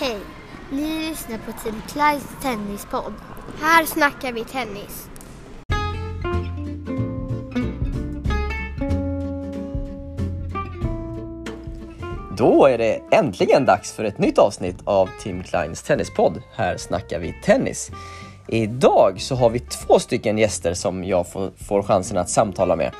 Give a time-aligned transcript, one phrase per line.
[0.00, 0.18] Hej!
[0.70, 3.12] Ni lyssnar på Team Clydes tennispodd.
[3.60, 5.08] Här snackar vi tennis.
[12.38, 16.42] Då är det äntligen dags för ett nytt avsnitt av Tim Kleins tennispodd.
[16.56, 17.90] Här snackar vi tennis.
[18.48, 22.92] Idag så har vi två stycken gäster som jag får, får chansen att samtala med.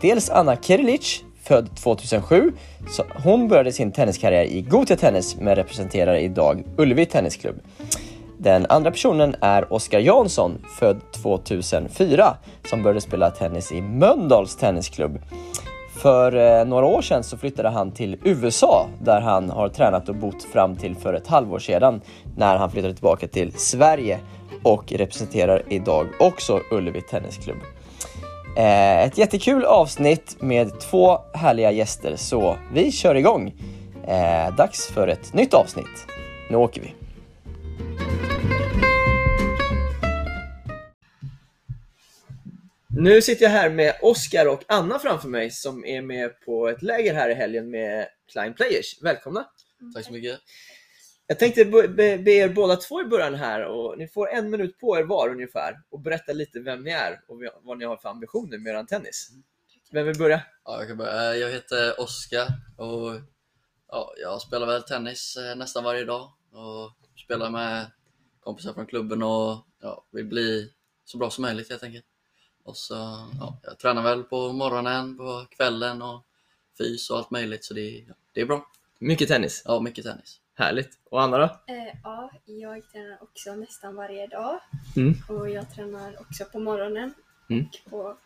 [0.00, 2.52] Dels Anna Kirilic, född 2007.
[2.90, 7.56] Så hon började sin tenniskarriär i Gotia Tennis men representerar idag Ullevi Tennisklubb.
[8.38, 12.36] Den andra personen är Oskar Jansson, född 2004,
[12.70, 15.18] som började spela tennis i Mölndals Tennisklubb.
[16.02, 20.14] För eh, några år sedan så flyttade han till USA där han har tränat och
[20.14, 22.00] bott fram till för ett halvår sedan
[22.36, 24.18] när han flyttade tillbaka till Sverige
[24.62, 27.58] och representerar idag också Ullevi Tennisklubb.
[28.58, 33.54] Eh, ett jättekul avsnitt med två härliga gäster så vi kör igång.
[34.06, 36.06] Eh, dags för ett nytt avsnitt.
[36.50, 36.94] Nu åker vi!
[42.88, 46.82] Nu sitter jag här med Oskar och Anna framför mig som är med på ett
[46.82, 49.02] läger här i helgen med Klein Players.
[49.02, 49.44] Välkomna!
[49.94, 50.38] Tack så mycket.
[51.30, 54.98] Jag tänkte be, er båda två i början här och ni får en minut på
[54.98, 58.58] er var ungefär och berätta lite vem ni är och vad ni har för ambitioner
[58.58, 59.30] med er tennis.
[59.90, 60.42] Vem vill börja?
[60.64, 61.36] Ja, jag, kan börja.
[61.36, 63.20] Jag heter Oskar och
[63.88, 66.92] ja, jag spelar väl tennis eh, nästan varje dag och
[67.24, 67.90] spelar med
[68.40, 70.72] kompisar från klubben och ja, vill bli
[71.04, 72.06] så bra som möjligt helt enkelt.
[72.64, 72.94] Och så,
[73.40, 76.24] ja, jag tränar väl på morgonen, på kvällen och
[76.78, 78.70] fys och allt möjligt så det, ja, det är bra.
[78.98, 79.62] Mycket tennis.
[79.64, 80.40] Ja, mycket tennis.
[80.58, 80.88] Härligt.
[81.10, 81.44] Och Anna då?
[81.44, 84.60] Eh, ja, jag tränar också nästan varje dag.
[84.96, 85.14] Mm.
[85.28, 87.14] Och jag tränar också på morgonen.
[87.50, 87.64] Mm.
[87.84, 88.16] Och på,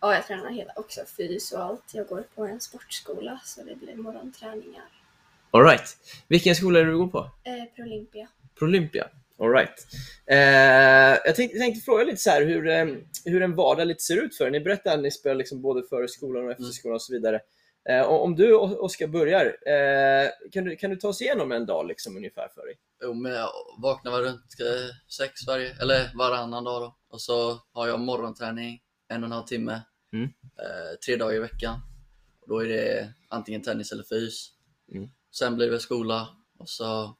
[0.00, 1.84] ja, jag tränar hela, också fys och allt.
[1.92, 4.84] Jag går på en sportskola så det blir morgonträningar.
[5.50, 5.96] All right.
[6.28, 7.18] Vilken skola är det du går på?
[7.44, 8.28] Eh, Prolympia.
[8.58, 9.08] Prolympia.
[9.38, 9.86] All right.
[10.26, 10.38] Eh,
[11.24, 12.86] jag tänkte, tänkte fråga lite så här hur, eh,
[13.24, 14.50] hur en vardag lite ser ut för er.
[14.50, 16.72] Ni berättade att ni spelar liksom både före skolan och efter Mm.
[16.72, 17.40] skolan och så vidare.
[17.88, 21.86] Eh, om du Oskar börjar, eh, kan, du, kan du ta oss igenom en dag
[21.86, 22.78] liksom ungefär för dig?
[23.02, 23.50] Jo, men jag
[23.82, 24.44] vaknar väl runt
[25.18, 26.96] sex varje, eller varannan dag då.
[27.08, 29.80] Och så har jag morgonträning en och en halv timme,
[30.12, 30.24] Mm.
[30.58, 31.80] eh, tre dagar i veckan.
[32.40, 34.50] Och då är det antingen tennis eller fys.
[34.94, 35.08] Mm.
[35.30, 36.28] Sen blir det skola
[36.58, 37.16] och så,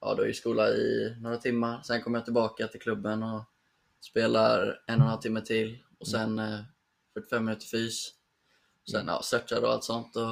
[0.00, 1.82] ja då är det skola i några timmar.
[1.82, 3.44] Sen kommer jag tillbaka till klubben och
[4.00, 5.78] spelar en och en halv timme till.
[6.00, 6.60] Och sen eh,
[7.14, 8.14] 45 minuter fys.
[8.90, 10.16] Sen ja, stretchar och allt sånt.
[10.16, 10.22] Och,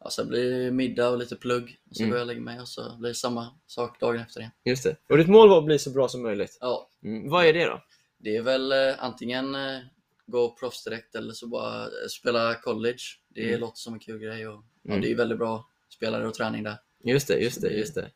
[0.00, 1.76] ja, sen blir det middag och lite plugg.
[1.90, 2.10] Och så Mm.
[2.10, 4.52] går jag och lägger mig och så blir det samma sak dagen efter igen.
[4.64, 4.96] Just det.
[5.08, 6.58] Och ditt mål var att bli så bra som möjligt.
[6.60, 7.30] Ja, Mm.
[7.30, 7.82] Vad är det då?
[8.18, 9.78] det är väl eh, antingen eh,
[10.26, 11.88] gå proffs direkt eller så bara eh,
[12.20, 12.98] spela college.
[13.28, 13.60] Det Mm.
[13.60, 15.00] låter som en kul grej och ja, Mm.
[15.02, 15.66] det är väldigt bra
[15.96, 16.76] spelare och träning där.
[17.04, 18.10] Just det, just det, just det.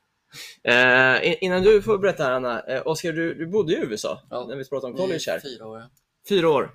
[0.65, 4.23] Eh, in- innan du får berätta här Anna, eh, Oskar du, du bodde i USA
[4.31, 4.47] Ja.
[4.49, 5.41] när vi pratade om college här.
[5.41, 5.79] Fyra år.
[5.79, 5.91] ja.
[6.29, 6.71] Fyra år.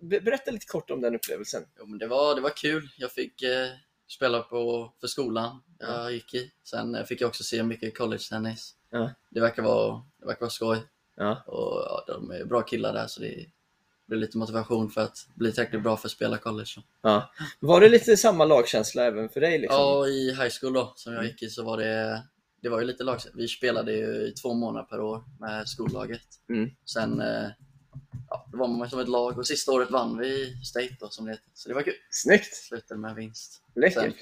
[0.00, 1.62] Be- Berätta lite kort om den upplevelsen.
[1.78, 2.88] Jo, men det, var, det var kul.
[2.98, 3.68] Jag fick eh,
[4.08, 6.52] spela på, för skolan jag gick i.
[6.64, 8.74] Sen eh, fick jag också se mycket college-tennis.
[8.90, 9.10] Ja.
[9.30, 10.78] Det, verkar vara, det verkar vara skoj.
[11.16, 11.42] Ja.
[11.46, 13.46] Och ja, de är bra killar där så det
[14.06, 16.70] blir lite motivation för att bli tillräckligt bra för att spela college.
[17.02, 17.30] Ja.
[17.60, 19.58] Var det lite samma lagkänsla även för dig?
[19.58, 19.78] Liksom?
[19.80, 21.30] Ja, i high school då, som jag Mm.
[21.32, 22.22] gick i, så var det,
[22.62, 23.18] det var ju lite lag.
[23.34, 26.22] Vi spelade ju i två månader per år med skollaget.
[26.48, 26.70] Mm.
[26.84, 27.48] Sen eh,
[28.30, 31.24] ja, då var man som ett lag och sista året vann vi State då, som
[31.24, 31.44] det heter.
[31.54, 31.94] Så det var kul.
[32.10, 32.54] Snyggt!
[32.54, 33.62] Slutade med vinst.
[33.74, 34.14] Läckert!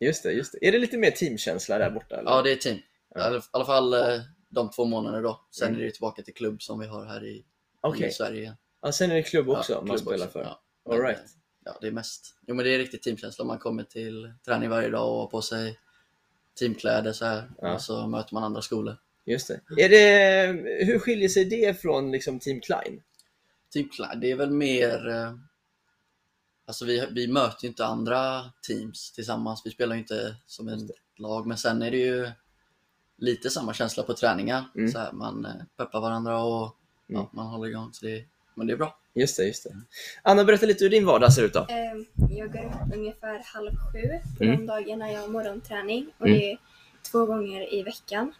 [0.00, 0.68] Just det, just det.
[0.68, 2.16] Är det lite mer teamkänsla där borta?
[2.16, 2.30] Eller?
[2.30, 2.78] Ja, det är team.
[3.14, 3.34] Ja.
[3.36, 5.40] I alla- fall eh, de två månaderna då.
[5.50, 5.80] Sen Mm.
[5.80, 7.44] är det tillbaka till klubb som vi har här i,
[7.80, 8.08] Okej.
[8.08, 8.40] i Sverige.
[8.40, 8.54] igen.
[8.82, 10.42] Ja, sen är det klubb också Ja, man klubb spelar också, för.
[10.42, 10.60] Ja.
[10.92, 11.18] All right.
[11.18, 11.24] eh,
[11.64, 12.34] Ja, det är mest.
[12.46, 13.44] Jo, men det är riktigt teamkänsla.
[13.44, 15.78] Man kommer till träning varje dag och har på sig
[16.58, 17.50] teamkläder så här.
[17.62, 17.74] Ja.
[17.74, 18.96] Och så möter man andra skolor.
[19.24, 19.60] Just det.
[19.84, 20.84] Är det.
[20.84, 23.02] Hur skiljer sig det från liksom, Team Klein?
[23.76, 25.08] Teamkläder, det är väl mer...
[25.08, 25.32] eh,
[26.68, 29.62] Alltså vi, vi möter ju inte andra teams tillsammans.
[29.64, 31.46] Vi spelar ju inte som ett lag.
[31.46, 32.30] Men sen är det ju
[33.16, 34.64] lite samma känsla på träningar.
[34.74, 34.92] Mm.
[34.92, 36.76] Så här, man eh, peppar varandra och
[37.08, 37.20] Mm.
[37.22, 37.88] ja, man håller igång.
[37.92, 38.24] Så det,
[38.54, 38.98] men det är bra.
[39.14, 39.76] Just det, just det.
[40.22, 41.60] Anna, berätta lite hur din vardag ser ut då.
[41.68, 44.02] Eh, jag går upp ungefär halv sju
[44.38, 44.56] på Mm.
[44.56, 46.10] de dagarna jag har morgonträning.
[46.18, 46.38] Och Mm.
[46.38, 46.58] det är
[47.10, 48.32] två gånger i veckan.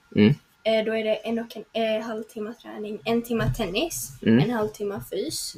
[0.67, 1.65] Eh, då är det en och en
[1.97, 4.39] eh, halvtimme träning, en timme tennis, Mm.
[4.45, 5.55] en halvtimme fys.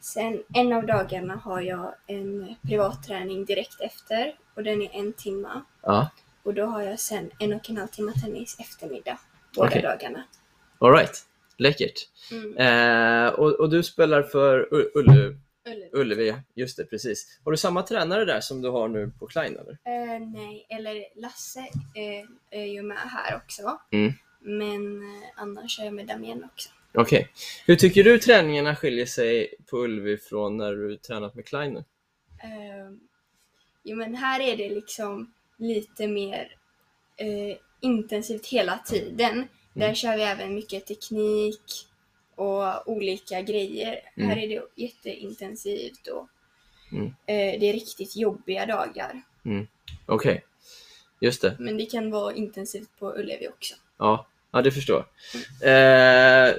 [0.00, 5.48] Sen en av dagarna har jag en privatträning direkt efter och den är en timme.
[5.82, 6.08] Ja,
[6.42, 9.18] Och då har jag sen en och en halv timme tennis eftermiddag
[9.54, 9.82] båda Okej.
[9.82, 10.24] dagarna.
[10.78, 11.26] all right.
[11.58, 12.08] Läckert.
[12.32, 12.56] Mm.
[12.56, 14.68] Eh, och, och du spelar för
[14.98, 15.36] Ullevi.
[15.92, 17.40] Ullevi, just det, precis.
[17.44, 19.72] Har du samma tränare där som du har nu på Klein eller?
[19.84, 23.78] Eh, nej, eller Lasse eh, är ju med här också.
[23.90, 24.12] Mm.
[24.46, 26.68] Men eh, annars är jag med Damien också.
[26.94, 27.28] Okej.
[27.66, 31.84] Hur tycker du träningarna skiljer sig på Ullevi från när du tränat med Klein nu?
[32.42, 32.90] Eh,
[33.84, 36.56] jo men här är det liksom lite mer
[37.16, 39.48] eh, intensivt hela tiden.
[39.74, 41.62] Där kör vi även mycket teknik
[42.34, 44.00] och olika grejer.
[44.16, 44.28] Mm.
[44.30, 46.28] Här är det jätteintensivt och
[46.92, 47.06] Mm.
[47.06, 49.22] eh, det är riktigt jobbiga dagar.
[50.06, 50.44] Okej,
[51.20, 51.56] just det.
[51.58, 53.74] Men det kan vara intensivt på Ullevi också.
[53.98, 54.26] Ja,
[54.56, 55.06] ja det förstår
[55.60, 56.48] jag.
[56.48, 56.54] Eh,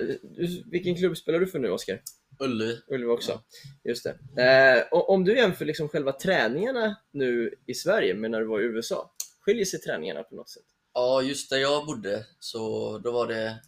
[0.66, 2.02] vilken klubb spelar du för nu Oskar?
[2.40, 2.80] Ullevi.
[2.88, 3.42] Ullevi också.
[3.84, 4.06] Just
[4.36, 4.44] det.
[4.44, 8.64] Eh, om du jämför liksom själva träningarna nu i Sverige med när du var i
[8.64, 10.64] USA, skiljer sig träningarna på något sätt?
[10.94, 13.60] Ja, just där jag bodde så då var det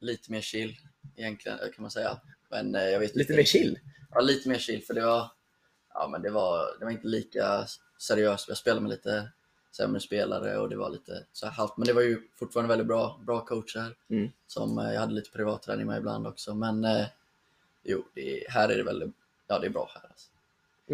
[0.00, 0.76] lite mer chill
[1.16, 2.20] egentligen kan man säga.
[2.50, 3.78] Men eh, jag vet Lite inte mer chill?
[4.10, 5.30] Ja, lite mer chill för det var,
[5.94, 7.66] ja, men det var, det var inte lika
[7.98, 8.48] seriöst.
[8.48, 9.28] Jag spelade med lite
[9.76, 11.76] sämre spelare och det var lite så här halvt.
[11.76, 14.30] Men det var ju fortfarande väldigt bra, bra coacher Mm.
[14.46, 16.54] som eh, jag hade lite privatträning med ibland också.
[16.54, 17.06] Men eh,
[17.84, 19.14] jo, det, här är det väldigt,
[19.46, 20.10] ja det är bra här.
[20.10, 20.28] Alltså.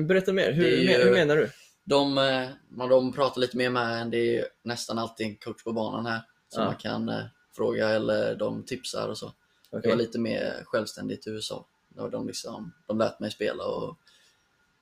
[0.09, 1.50] Berätta mer, hur, ju- hur menar du?
[1.85, 4.11] De, eh, man- de pratar lite mer med en.
[4.11, 6.69] Det är nästan alltid en coach på banan här som Ja.
[6.69, 7.25] man kan eh,
[7.56, 9.27] fråga eller de tipsar och så.
[9.27, 9.81] Okej.
[9.82, 11.67] Det var lite mer självständigt i USA.
[11.88, 13.97] Då de, liksom, de lät mig spela och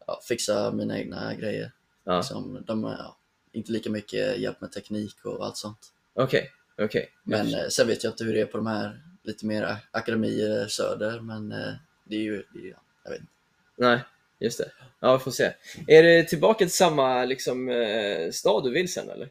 [0.06, 1.72] ja, fixa mina egna grejer.
[2.04, 2.16] Ja.
[2.16, 3.16] Liksom, de ja,
[3.52, 5.92] inte lika mycket hjälp med teknik och allt sånt.
[6.14, 7.10] Okej, okej.
[7.22, 10.66] Men eh, sen vet jag inte hur det är på de här lite mer akademier
[10.66, 11.20] söder.
[11.20, 11.72] Men eh,
[12.04, 13.32] det är ju, det är, jag vet inte.
[13.76, 14.00] Nej,
[14.38, 14.72] just det.
[15.00, 15.52] Ja, vi får se.
[15.86, 19.28] Är det tillbaka till samma liksom, eh, stad du vill sen eller?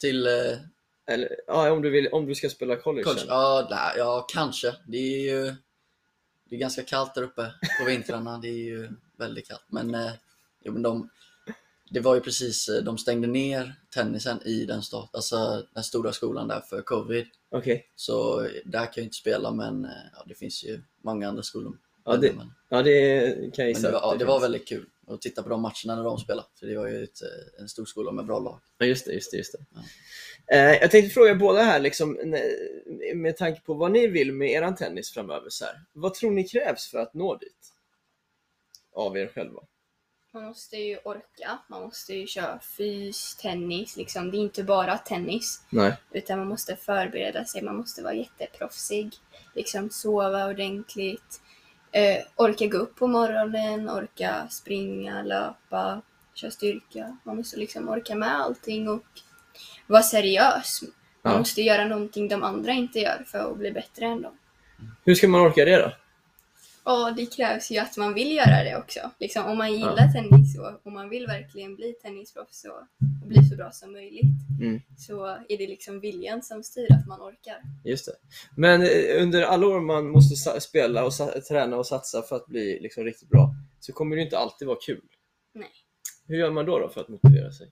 [0.00, 0.58] Till eh,
[1.06, 3.26] eller ja, om, du vill, om du ska spela college sen?
[3.28, 4.74] ja, nej, ja kanske.
[4.86, 5.54] Det är ju
[6.44, 8.38] det är ganska kallt där uppe på vintrarna.
[8.38, 9.64] Det är ju väldigt kallt.
[9.66, 10.12] Men, eh,
[10.60, 11.10] jo, men de,
[11.92, 16.12] det var ju precis, eh, de stängde ner tennisen i den, stad, alltså, den stora
[16.12, 17.26] skolan där för covid.
[17.50, 17.86] Okej.
[17.94, 21.78] Så där kan jag inte spela men eh, ja, det finns ju många andra skolor.
[22.04, 23.90] Ja, det- men, Ja, det kan jag gissa.
[23.90, 26.48] det, ja, det var väldigt kul att titta på de matcherna när de spelade.
[26.58, 28.60] För det var ju ett, eh, en stor skola med bra lag.
[28.78, 29.12] Ja, just det.
[29.12, 29.58] Just det, just det.
[29.74, 29.80] Ja.
[30.56, 32.34] Eh, jag tänkte fråga båda här, liksom,
[33.14, 35.46] med tanke på vad ni vill med eran tennis framöver.
[35.50, 35.74] Så här.
[35.92, 37.72] Vad tror ni krävs för att nå dit?
[38.94, 39.60] Av er själva.
[40.34, 44.30] Man måste ju orka, man måste ju köra fys, tennis, liksom.
[44.30, 45.62] det är inte bara tennis.
[45.70, 45.96] Nej.
[46.12, 49.12] Utan man måste förbereda sig, man måste vara jätteproffsig.
[49.54, 51.40] Liksom sova ordentligt.
[51.92, 56.02] Eh, orka gå upp på morgonen, orka springa, löpa,
[56.34, 57.16] köra styrka.
[57.24, 59.04] Man måste liksom orka med allting och
[59.86, 60.82] vara seriös.
[61.22, 61.38] Man Ja.
[61.38, 64.38] måste göra någonting de andra inte gör för att bli bättre än dem.
[65.04, 65.92] Hur ska man orka det då?
[66.84, 69.00] Och det krävs ju att man vill göra det också.
[69.20, 72.78] Liksom, om man gillar tennis och om man vill verkligen bli tennisproffs och,
[73.22, 74.80] och bli så bra som möjligt Mm.
[74.96, 77.62] så är det liksom viljan som styr att man orkar.
[77.84, 78.12] Just det.
[78.56, 81.12] Men eh, under alla år man måste spela och
[81.48, 84.78] träna och satsa för att bli liksom riktigt bra så kommer det inte alltid vara
[84.86, 85.04] kul.
[85.54, 85.70] Nej.
[86.26, 87.70] Hur gör man då, då för att motivera sig?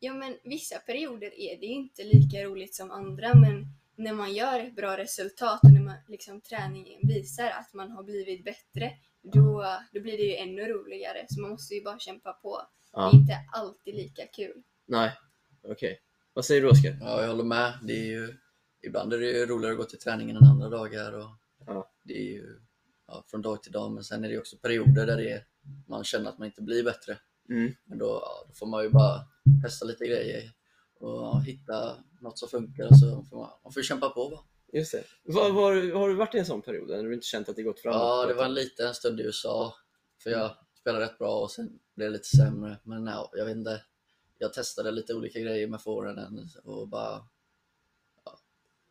[0.00, 3.66] Ja men vissa perioder är det inte lika roligt som andra men
[3.96, 8.02] när man gör ett bra resultat och när man, liksom, träningen visar att man har
[8.02, 12.32] blivit bättre då, då blir det ju ännu roligare så man måste ju bara kämpa
[12.32, 12.56] på.
[12.58, 13.10] Det Ja.
[13.10, 14.62] är inte alltid lika kul.
[14.86, 15.12] Nej.
[15.62, 16.00] Okej.
[16.32, 16.96] Vad säger du Oskar?
[17.00, 17.78] Ja, jag håller med.
[17.82, 18.34] Det är ju,
[18.82, 21.12] ibland är det ju roligare att gå till träningen än andra dagar.
[21.12, 21.30] Och
[21.66, 21.90] Ja.
[22.04, 22.58] Det är ju
[23.06, 23.92] ja, från dag till dag.
[23.92, 25.44] Men sen är det ju också perioder där det är,
[25.86, 27.18] man känner att man inte blir bättre.
[27.48, 27.74] Mm.
[27.84, 29.20] Men då, ja, då får man ju bara
[29.62, 30.52] testa lite grejer
[31.00, 32.84] och hitta något som funkar.
[32.90, 34.40] Och så får man, man får kämpa på bara.
[34.72, 35.04] Just det.
[35.24, 37.62] Var, var, har du varit i en sån period när du inte känt att det
[37.62, 38.00] gått framåt?
[38.00, 39.74] Ja, det var en liten stund i USA.
[40.22, 40.50] För jag
[40.80, 42.78] spelade rätt bra och sen blev det lite sämre.
[42.82, 43.82] Men ja, jag vet inte.
[44.38, 47.22] Jag testade lite olika grejer med forehanden och bara...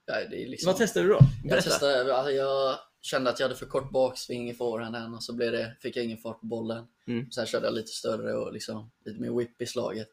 [0.05, 0.67] Ja, det är liksom...
[0.67, 1.19] Vad testade du då?
[1.43, 1.69] Jag, Berätta.
[1.69, 5.51] testade, alltså jag kände att jag hade för kort baksving i forehanden och så blev
[5.51, 6.88] det, fick jag ingen fart på bollen.
[7.07, 7.31] Mm.
[7.31, 10.07] Sen körde jag lite större och liksom, lite mer whip i slaget.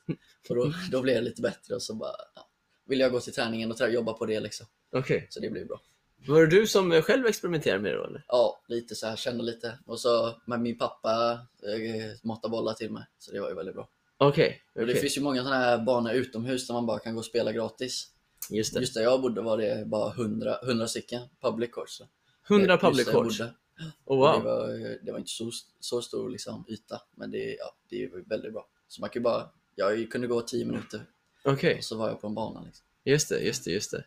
[0.49, 2.49] Och då, då blev det lite bättre och så bara ja,
[2.87, 4.66] ville jag gå till träningen och jobba på det liksom.
[4.92, 5.26] Okej.
[5.30, 5.80] Så det blev bra.
[6.26, 8.25] Var det du som eh, själv experimenterade med det eller?
[8.28, 9.78] Ja, lite så här, kände lite.
[9.87, 13.04] Och så med min pappa eh, måttade bollar till mig.
[13.18, 13.88] Så det var ju väldigt bra.
[14.18, 14.62] Okej.
[14.75, 17.25] Och det finns ju många sådana här banor utomhus där man bara kan gå och
[17.25, 18.08] spela gratis.
[18.50, 18.80] Just det.
[18.80, 22.02] Just där jag bodde var det bara 100, 100 stycken public courts.
[22.49, 23.40] Så 100 just public courts.
[23.40, 23.46] Oh,
[24.04, 24.42] Och Det, wow.
[24.42, 24.68] var,
[25.02, 28.66] det var inte så, så stor liksom, yta, men det, ja, det är väldigt bra.
[28.88, 31.06] Så man kan bara, jag kunde gå 10 minuter
[31.44, 31.76] Okej.
[31.78, 32.62] och så var jag på en bana.
[32.64, 32.84] Liksom.
[33.04, 34.04] Just det, just det, just det.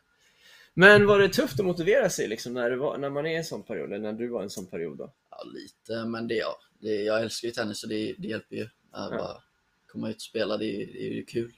[0.73, 3.45] Men var det tufft att motivera sig liksom när, var, när man är i en
[3.45, 5.13] sån period, eller när du var i en sån period då?
[5.29, 8.63] Ja, lite, men det, ja, det, jag älskar ju tennis så det, det hjälper ju.
[8.91, 9.17] Att Ja.
[9.17, 9.41] bara
[9.87, 11.51] komma ut och spela, det, är- det är ju kul.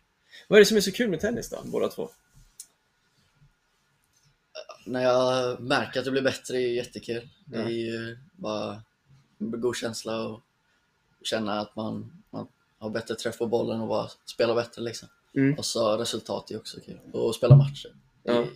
[0.48, 2.10] Vad är det som är så kul med tennis då, båda två?
[4.86, 7.30] När jag märker att det blir bättre är jättekul.
[7.46, 7.64] Det Ja.
[7.66, 8.82] är ju bara
[9.40, 10.42] en god känsla och
[11.24, 12.48] känna att man, man
[12.78, 15.10] har bättre träff på bollen och bara spela bättre liksom.
[15.36, 15.58] Mm.
[15.58, 17.00] Och så resultat är också kul.
[17.14, 17.96] Och spela matcher.
[18.24, 18.48] Ja.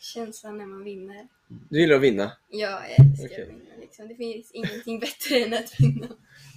[0.00, 1.28] Känslan när man vinner.
[1.70, 2.32] Du gillar att vinna.
[2.50, 3.42] Jag älskar Okej.
[3.42, 3.76] att vinna.
[3.80, 4.08] Liksom.
[4.08, 6.06] Det finns ingenting bättre än att vinna.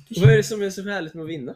[0.09, 1.55] Vad är det som är så härligt med att vinna?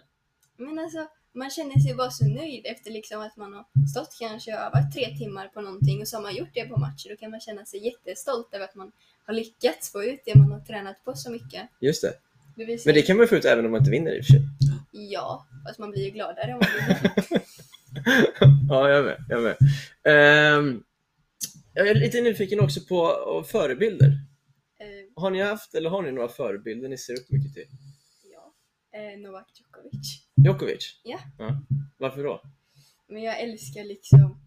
[0.57, 4.53] Men alltså, man känner sig bara så nöjd efter liksom att man har stått kanske
[4.53, 7.09] och övat tre timmar på någonting och så har man gjort det på matcher.
[7.09, 8.91] Då kan man känna sig jättestolt över att man
[9.25, 11.61] har lyckats få ut det man har tränat på så mycket.
[11.79, 12.13] Just det.
[12.55, 14.33] Det Men det kan man få ut även om man inte vinner i och för
[14.33, 14.41] sig.
[14.91, 17.41] Ja, fast man blir ju gladare om man vinner.
[18.69, 19.25] ja, jag med.
[19.29, 19.57] Jag med.
[20.03, 20.83] Ehm,
[21.73, 24.07] jag är lite nyfiken också på förebilder.
[24.79, 27.65] Eh, Har ni haft, eller har ni några förebilder ni ser upp mycket till?
[28.93, 30.23] Ja, eh, Novak Djokovic.
[30.35, 30.99] Djokovic?
[31.03, 31.19] Ja.
[31.97, 32.41] Varför då?
[33.07, 34.39] Men jag älskar liksom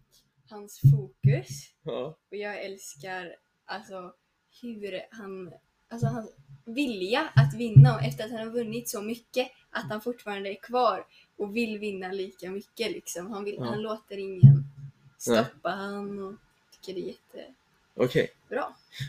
[0.49, 1.49] hans fokus
[1.83, 2.17] Ja.
[2.31, 3.35] och jag älskar
[3.65, 4.13] alltså
[4.61, 5.53] hur han,
[5.89, 6.31] alltså hans
[6.65, 10.55] vilja att vinna och efter att han har vunnit så mycket att han fortfarande är
[10.61, 11.05] kvar
[11.37, 13.31] och vill vinna lika mycket liksom.
[13.31, 13.65] Han, vill, Ja.
[13.65, 14.63] han låter ingen
[15.17, 16.35] stoppa han och
[16.71, 17.53] tycker det är jättebra.
[17.95, 18.29] Okej.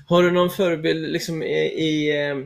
[0.09, 2.37] Har du någon förebild liksom i, i eh,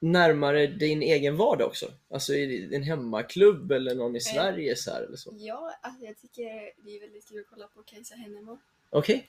[0.00, 1.86] närmare din egen vardag också?
[2.10, 5.34] Alltså i din hemmaklubb eller någon i Sverige så här eller så?
[5.38, 6.44] Ja, alltså jag tycker
[6.84, 8.58] det är väldigt kul att kolla på Kajsa Hennemo.
[8.90, 9.28] Okej.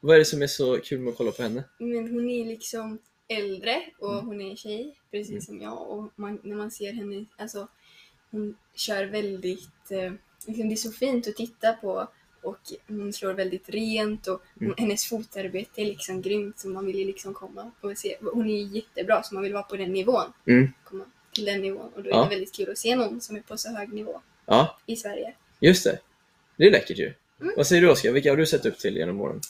[0.00, 1.64] Vad är det som är så kul med att kolla på henne?
[1.78, 2.98] Men hon är liksom
[3.28, 4.26] äldre och Mm.
[4.26, 5.40] hon är tjej, precis Mm.
[5.42, 5.90] som jag.
[5.90, 7.68] Och man, när man ser henne, alltså
[8.30, 10.12] hon kör väldigt, eh,
[10.46, 12.08] liksom det är så fint att titta på
[12.42, 12.58] och
[12.88, 14.74] hon slår väldigt rent och hon, Mm.
[14.78, 18.16] hennes fotarbete är liksom grymt så man vill ju liksom komma och se.
[18.32, 20.32] Hon är jättebra så man vill vara på den nivån.
[20.46, 20.72] Mm.
[20.84, 22.22] Komma till den nivån och då är Ja.
[22.24, 25.34] det väldigt kul att se någon som är på så hög nivå Ja, i Sverige.
[25.60, 25.98] just det.
[26.56, 27.14] Det är läckert ju.
[27.40, 27.54] Mm.
[27.56, 28.12] Vad säger du Oskar?
[28.12, 29.40] Vilka har du sett upp till genom åren?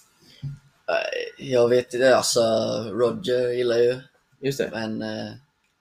[0.89, 2.41] Nej, Jag vet inte, alltså
[2.93, 3.97] Roger gillar ju.
[4.41, 4.69] Just det.
[4.73, 5.33] Men eh,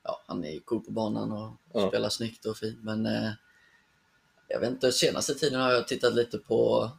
[0.03, 1.88] ja, han är ju cool på banan och Ja.
[1.88, 2.77] spelar snyggt och fint.
[2.84, 3.30] Men eh,
[4.53, 6.91] jag vet inte, senaste tiden har jag tittat lite på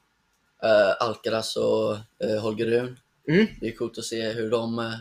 [0.62, 2.96] eh, Alcaraz och eh, Holger Rune.
[3.28, 3.46] Mm.
[3.60, 4.94] Det är coolt att se hur de eh,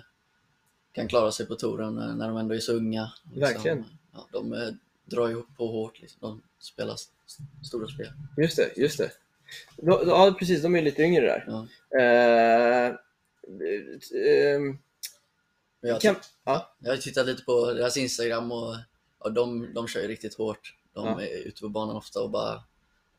[0.94, 3.12] kan klara sig på touren eh, när de ändå är så unga.
[3.36, 3.86] Verkligen.
[4.14, 4.70] Ja, de eh,
[5.06, 6.18] drar ju på hårt, liksom.
[6.22, 7.14] de spelar st-
[7.68, 8.08] stora spel.
[8.38, 9.12] Just det, just det.
[9.78, 10.62] Då- Ja, precis.
[10.62, 11.46] De är lite yngre där.
[11.48, 11.68] Ja.
[12.00, 12.96] Ehm,
[15.82, 18.76] Men jag, kan, ja, jag har tittat lite på deras Instagram och,
[19.24, 20.76] och de, de kör ju riktigt hårt.
[20.94, 21.22] De Ja.
[21.22, 22.64] är ute på banan ofta och bara,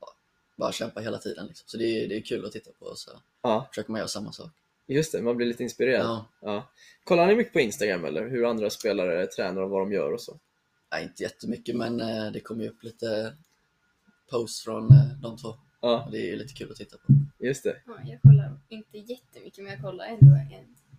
[0.01, 0.09] ja,
[0.57, 1.47] bara kämpar hela tiden.
[1.47, 1.65] Liksom.
[1.69, 2.95] Så det är, det är kul att titta på.
[2.97, 3.11] Så
[3.43, 4.51] ja, försöker man göra samma sak.
[4.87, 5.23] just det.
[5.23, 6.07] Man blir lite inspirerad.
[6.07, 6.27] Ja.
[6.41, 6.69] Ja.
[7.05, 8.29] Kollar ni mycket på Instagram eller?
[8.29, 10.39] Hur andra spelare tränar och vad de gör och så?
[10.91, 13.37] Ja, inte jättemycket men eh, det kommer ju upp lite
[14.31, 15.55] posts från eh, de två.
[15.81, 17.13] Ja, Och det är ju lite kul att titta på.
[17.39, 17.83] just det.
[17.87, 20.37] Ja, jag kollar inte jättemycket men jag kollar ändå.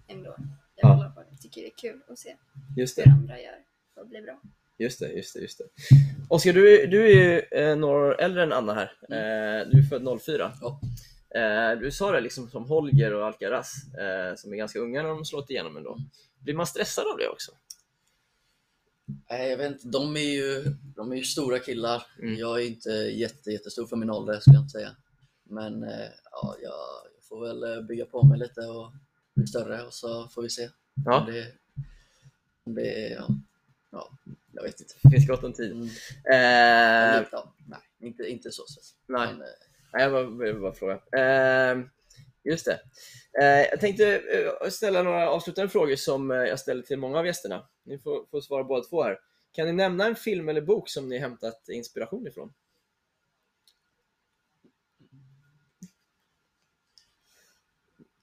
[0.08, 0.36] Ändå.
[0.76, 0.96] Jag Ja.
[0.98, 1.28] kollar på det.
[1.32, 2.36] Jag tycker det är kul att se
[2.78, 3.10] Just hur det.
[3.12, 3.60] andra gör
[3.94, 4.42] för att bli bra.
[4.78, 5.64] Just det, just det, just det.
[6.30, 8.92] Oskar, du, du är ju eh, några år äldre än Anna här.
[9.02, 10.52] Eh, du är född 04.
[10.62, 10.82] Ja.
[11.36, 15.10] Eh, du sa det liksom som Holger och Alcaraz, eh, som är ganska unga när
[15.10, 15.98] de slått igenom ändå.
[16.40, 17.52] Blir man stressad av det också?
[19.30, 19.88] Nej, jag vet inte.
[19.88, 20.64] De är ju,
[20.96, 22.04] de är ju stora killar.
[22.20, 22.36] Mm.
[22.36, 24.96] Jag är inte jätte, jättestor för min ålder skulle jag inte säga.
[25.44, 26.74] Men eh, ja, jag,
[27.22, 28.92] får väl eh, bygga på mig lite och
[29.34, 30.70] bli större och så får vi se.
[31.06, 31.48] Ja, Om det,
[32.64, 33.28] om det ja,
[33.92, 34.12] ja,
[34.54, 34.94] jag vet inte.
[35.04, 35.72] det finns gott om tid.
[35.72, 35.84] Mm.
[35.86, 39.00] Eh, Lite, ja, nej, inte, inte så stressigt.
[39.08, 39.28] nej.
[39.28, 39.48] Men, eh,
[39.94, 40.94] Nej, jag bara, bara fråga.
[40.94, 41.80] Eh,
[42.44, 42.80] just det.
[43.42, 44.16] Eh, jag tänkte
[44.62, 47.70] eh, ställa några avslutande frågor som eh, jag ställer till många av gästerna.
[47.84, 49.20] Ni får, får svara båda två här.
[49.52, 52.54] Kan ni nämna en film eller bok som ni hämtat inspiration ifrån?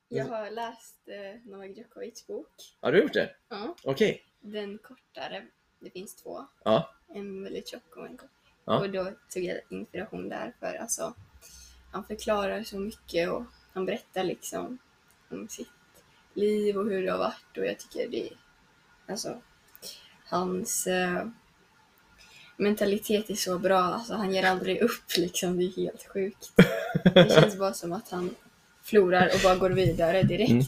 [0.08, 2.48] Jag har läst eh, Novak Djokovics bok.
[2.80, 3.36] Har du gjort det?
[3.48, 3.76] Ja.
[3.84, 4.22] Okej.
[4.40, 5.46] Den kortare,
[5.80, 6.46] det finns två.
[6.64, 6.90] Ja.
[7.08, 8.30] En väldigt tjock och en kort.
[8.64, 8.78] Ja.
[8.78, 11.14] Och då tog jag inspiration där för alltså,
[11.92, 14.78] han förklarar så mycket och han berättar liksom
[15.30, 15.68] om sitt
[16.34, 18.36] liv och hur det har varit och jag tycker det är,
[19.08, 19.40] alltså,
[20.24, 21.26] hans eh,
[22.56, 26.52] mentalitet är så bra, alltså han ger aldrig upp liksom, det är helt sjukt.
[27.14, 28.34] Det känns bara som att han
[28.82, 30.50] förlorar och bara går vidare direkt.
[30.50, 30.64] Mm.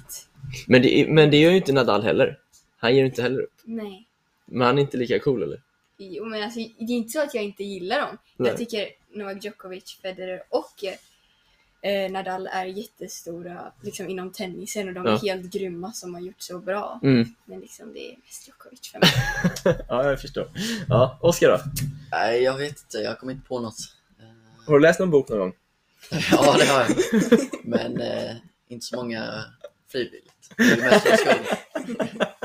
[0.66, 2.38] Men, det, men det gör ju inte Nadal heller.
[2.76, 3.61] Han ger inte heller upp.
[3.64, 4.09] Nej.
[4.52, 5.61] Men han är inte lika cool eller?
[5.99, 8.18] Jo, men alltså, det är inte så att jag inte gillar dem.
[8.37, 8.49] Nej.
[8.50, 10.85] Jag tycker Novak Djokovic, Federer och
[11.88, 15.12] eh, Nadal är jättestora liksom, inom tennisen och de Ja.
[15.12, 17.00] är helt grymma som har gjort så bra.
[17.02, 17.35] Mm.
[17.44, 19.11] Men liksom det är mest Djokovic för mig.
[19.88, 20.49] ja, jag förstår.
[20.88, 21.59] Ja, Oskar då?
[22.11, 22.99] Nej, jag vet inte.
[22.99, 23.78] Jag kommer inte på något.
[24.21, 25.52] Eh, Har du läst någon bok någon gång?
[26.30, 26.90] Ja, det har jag.
[27.64, 28.37] Men eh,
[28.68, 29.44] inte så många
[29.88, 30.54] frivilligt.
[30.56, 31.37] Det är mest för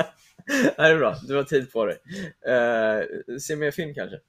[0.76, 1.16] det är bra.
[1.28, 1.98] Du har tid på dig.
[2.48, 4.20] Uh, se mer film kanske?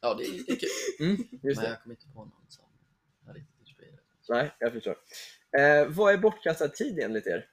[0.00, 0.68] Ja, det, är- det är kul.
[1.06, 1.68] Mm, just Men det.
[1.70, 2.64] jag kommer inte på någon som
[3.26, 3.98] jag riktigt inspirerad.
[4.28, 4.96] Nej, jag förstår.
[5.58, 7.48] Eh, vad är bortkastad tid enligt er?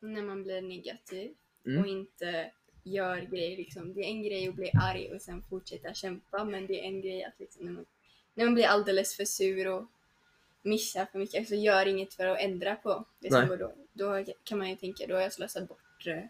[0.00, 1.34] När man blir negativ
[1.66, 1.80] Mm.
[1.80, 2.52] och inte
[2.84, 3.56] gör grejer.
[3.56, 3.94] Liksom.
[3.94, 7.00] Det är en grej att bli arg och sen fortsätta kämpa men det är en
[7.00, 7.86] grej att liksom, när, man,
[8.34, 9.86] när man blir alldeles för sur och
[10.62, 13.48] missar för mycket så gör inget för att ändra på det som Nej.
[13.48, 13.72] går då.
[13.92, 16.22] Då kan man ju tänka, då har jag slösat bort eh,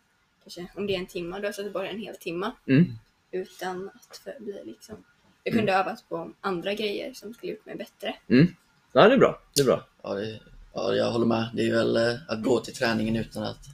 [0.43, 2.93] kanske om det är en timme, då har jag slösat bort en hel timme Mm.
[3.31, 5.05] utan att för, bli liksom
[5.45, 8.17] jag kunde övat på andra grejer som skulle gjort mig bättre.
[8.93, 9.43] Ja, det är bra.
[9.55, 9.87] Det är bra.
[10.03, 10.41] Ja, det,
[10.75, 11.51] ja, jag håller med.
[11.55, 13.67] Det är väl eh, att gå till träningen utan att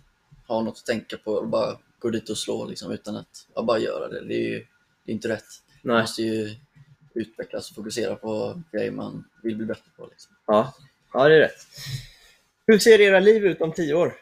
[0.47, 3.63] ha något att tänka på och bara gå dit och slå liksom, utan att ja,
[3.63, 4.25] bara göra det.
[4.25, 4.67] Det är ju
[5.05, 5.45] det är inte rätt.
[5.83, 6.03] Man Nej.
[6.03, 6.55] måste ju
[7.17, 10.07] utvecklas och fokusera på grejer man vill bli bättre på.
[10.07, 10.37] Liksom.
[10.47, 10.75] Ja.
[11.13, 11.67] ja, det är rätt.
[12.67, 14.17] Hur ser era liv ut om tio år?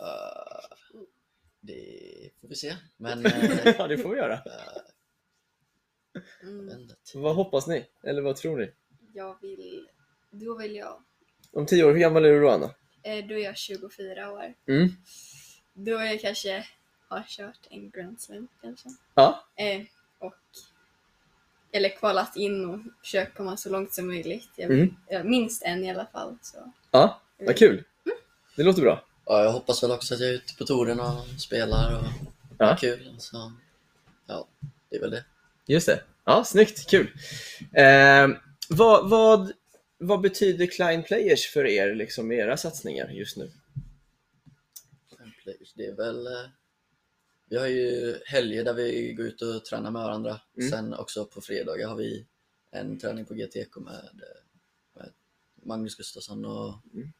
[0.00, 0.76] Eh,
[1.60, 2.76] det får vi se.
[2.96, 4.38] Men eh, ja, det får vi göra.
[6.42, 6.88] Mm.
[7.14, 7.86] Vad hoppas ni?
[8.02, 8.70] Eller vad tror ni?
[9.12, 9.88] Jag vill,
[10.30, 11.02] då vill jag,
[11.52, 12.74] Om tio år, hur gammal är du då, Anna?
[13.02, 14.54] eh, då är jag 24 år.
[14.66, 14.88] Mm.
[15.72, 16.66] Då är jag kanske
[17.08, 18.88] har kört en Grand Slam kanske.
[19.14, 19.44] Ja.
[19.56, 19.82] Eh,
[20.26, 20.34] och,
[21.72, 24.48] eller kvalat in och försökt komma så långt som möjligt.
[24.56, 24.96] Jag Mm.
[25.06, 26.38] eh, minst en i alla fall.
[26.42, 26.72] Så.
[26.90, 27.84] Ja, vad kul.
[28.56, 29.04] Det låter bra.
[29.26, 32.04] Ja, jag hoppas väl också att jag är ute på touren och spelar och
[32.58, 32.66] Ja.
[32.66, 33.14] har kul.
[33.18, 33.52] Så,
[34.26, 34.48] ja,
[34.90, 35.24] det är väl det.
[35.66, 36.02] Just det.
[36.24, 36.90] Ja, snyggt.
[36.90, 37.10] Kul.
[37.72, 38.28] Eh,
[38.68, 39.52] vad, vad,
[39.98, 43.50] vad betyder Klein Players för er, liksom era satsningar just nu?
[45.18, 46.26] Fem players, Det är väl...
[47.48, 50.40] Vi har ju helger där vi går ut och tränar med varandra.
[50.56, 50.70] Mm.
[50.70, 52.26] Sen också på fredagar har vi
[52.70, 54.10] en träning på GTK med,
[54.94, 55.10] med
[55.62, 57.12] Magnus Gustafsson och Mm.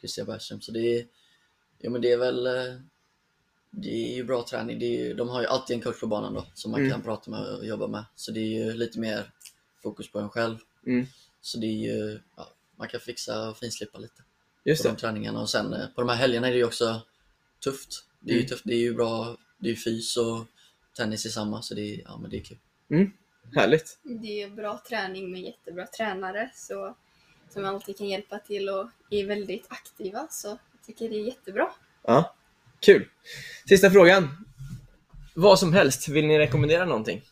[0.00, 0.60] Christian Bergström.
[0.60, 1.06] Så det är,
[1.78, 2.46] ja, men det är väl...
[2.46, 2.74] eh,
[3.74, 4.78] Det är ju bra träning.
[4.78, 6.92] Det är ju, de har ju alltid en coach på banan då som man Mm.
[6.92, 8.04] kan prata med och jobba med.
[8.16, 9.32] Så det är ju lite mer
[9.82, 10.56] fokus på en själv.
[10.86, 11.06] Mm.
[11.40, 14.22] Så det är ju, ja, man kan fixa och finslipa lite
[14.64, 14.94] Just på det.
[14.94, 15.40] de träningarna.
[15.40, 17.02] Och sen eh, på de här helgerna är det ju också
[17.64, 18.04] tufft.
[18.20, 18.48] Det är ju Mm.
[18.48, 20.46] tufft, det är ju bra, det är fys och
[20.96, 22.58] tennis i samma så det är, ja, men det är kul.
[23.54, 23.98] Härligt.
[24.02, 26.96] Det är bra träning med jättebra tränare så,
[27.48, 30.26] som alltid kan hjälpa till och är väldigt aktiva.
[30.30, 31.72] Så jag tycker det är jättebra.
[32.02, 32.34] Ja,
[32.80, 33.08] kul.
[33.68, 34.46] Sista frågan.
[35.34, 37.22] Vad som helst, vill ni rekommendera någonting?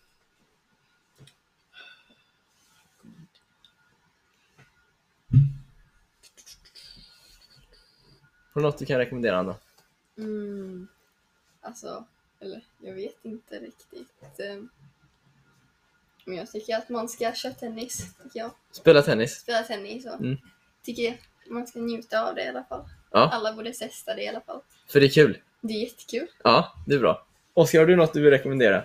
[8.53, 9.57] Har du något du kan rekommendera, Anna?
[10.19, 10.89] Mm.
[11.61, 12.07] Alltså,
[12.41, 14.41] eller jag vet inte riktigt.
[14.41, 14.63] eh,
[16.25, 18.15] Men jag tycker att man ska köra tennis.
[18.23, 18.51] Tycker jag.
[18.73, 19.33] Spela tennis?
[19.41, 20.37] Spela tennis och Mm.
[20.83, 21.19] tycker jag
[21.51, 22.89] man ska njuta av det i alla fall.
[23.11, 23.31] Ja.
[23.33, 24.61] Alla borde testa det i alla fall.
[24.89, 25.39] För det är kul?
[25.61, 26.29] Det är jättekul.
[26.45, 27.27] Ja, det är bra.
[27.55, 28.79] Oskar, har du något du vill rekommendera?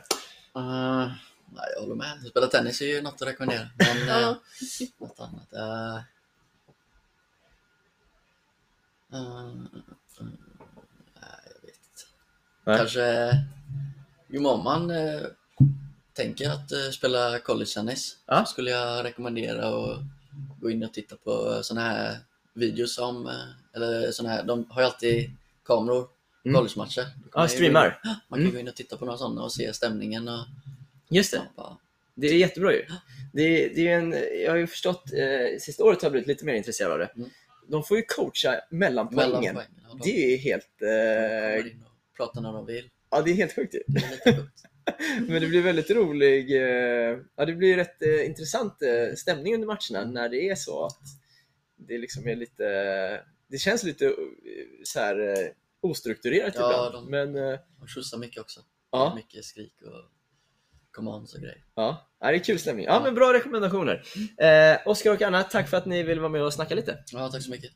[0.57, 1.11] Uh,
[1.55, 2.27] nej, jag håller med.
[2.29, 3.69] Spela tennis är ju något att rekommendera.
[3.77, 4.39] Men eh, Ja.
[4.97, 5.53] något annat?
[5.53, 6.01] Uh,
[9.13, 9.63] uh, uh,
[11.15, 12.05] nej, jag vet inte.
[12.65, 12.77] Nej.
[12.77, 13.31] Kanske...
[14.27, 15.21] Jo, om man eh,
[16.13, 18.45] tänker att eh, spela college-tennis Ja.
[18.45, 19.99] skulle jag rekommendera att
[20.61, 22.17] gå in och titta på sådana här
[22.53, 23.33] videos som, eh,
[23.75, 25.31] eller såna här, de har ju alltid
[25.65, 26.09] kameror på
[26.49, 26.55] Mm.
[26.61, 27.01] college-matcher.
[27.01, 27.99] Ja, ju gå in- streamar.
[28.03, 28.51] Man kan Mm.
[28.53, 30.45] gå in och titta på några sådana och se stämningen och
[31.09, 31.37] Just det.
[31.37, 31.77] ja, bara,
[32.15, 32.85] Det är jättebra ju.
[33.33, 36.27] Det är, det är en, jag har ju förstått, eh, sista året har jag blivit
[36.27, 37.09] lite mer intresserad av det.
[37.15, 37.29] Mm.
[37.67, 39.55] De får ju coacha mellan mellan poängen.
[39.55, 39.71] poängen.
[39.89, 41.63] Ja, de Det är helt, kommer eh,
[42.17, 42.89] pratar när de vill.
[43.11, 43.79] ja, det är helt sjukt ju.
[43.87, 44.63] Det är lite sjukt.
[45.27, 49.67] Men det blir väldigt rolig, eh, ja det blir rätt eh, intressant eh, stämning under
[49.67, 50.99] matcherna när det är så att
[51.75, 52.63] det liksom är lite,
[53.47, 54.13] det känns lite
[54.83, 55.51] så här
[55.81, 57.05] ostrukturerat Ja, ibland.
[57.05, 57.33] de- Men
[57.79, 58.59] De skjutsar mycket också.
[58.91, 60.11] ja, Mycket skrik och
[60.91, 61.63] commands och grejer.
[61.75, 62.85] ja, ja, det är kul stämning.
[62.85, 64.03] Ja, men bra rekommendationer.
[64.37, 67.03] Eh, Oskar och Anna, tack för att ni ville vara med och snacka lite.
[67.11, 67.71] Ja, tack så mycket.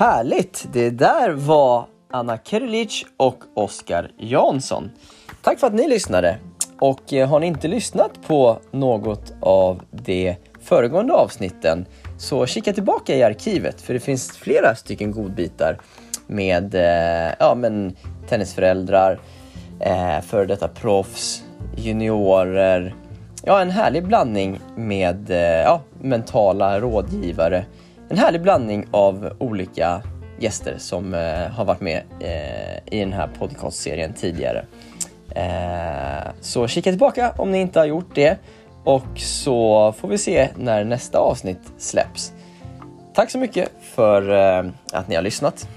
[0.00, 0.66] Härligt!
[0.72, 4.90] Det där var Anna Kerulic och Oskar Jansson.
[5.42, 6.38] Tack för att ni lyssnade.
[6.78, 11.86] Och eh, har ni inte lyssnat på något av de föregående avsnitten
[12.18, 15.78] så kika tillbaka i arkivet för det finns flera stycken godbitar
[16.26, 17.96] med eh, ja, men
[18.28, 19.18] tennisföräldrar,
[19.80, 21.44] eh, före detta proffs,
[21.76, 22.94] juniorer.
[23.44, 27.64] Ja, en härlig blandning med eh, ja, mentala rådgivare.
[28.10, 30.02] En härlig blandning av olika
[30.38, 34.64] gäster som eh, har varit med eh, i den här podcastserien tidigare.
[35.34, 38.38] Eh, så kika tillbaka om ni inte har gjort det
[38.84, 42.32] och så får vi se när nästa avsnitt släpps.
[43.14, 45.68] Tack så mycket för eh, att ni har lyssnat.